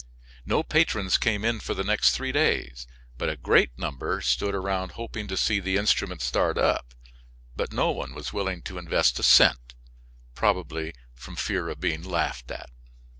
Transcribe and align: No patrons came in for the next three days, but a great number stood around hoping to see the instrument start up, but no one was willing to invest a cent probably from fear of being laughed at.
No 0.47 0.63
patrons 0.63 1.19
came 1.19 1.45
in 1.45 1.59
for 1.59 1.75
the 1.75 1.83
next 1.83 2.15
three 2.15 2.31
days, 2.31 2.87
but 3.19 3.29
a 3.29 3.35
great 3.37 3.77
number 3.77 4.19
stood 4.19 4.55
around 4.55 4.93
hoping 4.93 5.27
to 5.27 5.37
see 5.37 5.59
the 5.59 5.77
instrument 5.77 6.23
start 6.23 6.57
up, 6.57 6.95
but 7.55 7.71
no 7.71 7.91
one 7.91 8.15
was 8.15 8.33
willing 8.33 8.63
to 8.63 8.79
invest 8.79 9.19
a 9.19 9.23
cent 9.23 9.75
probably 10.33 10.95
from 11.13 11.35
fear 11.35 11.69
of 11.69 11.79
being 11.79 12.01
laughed 12.01 12.49
at. 12.49 12.71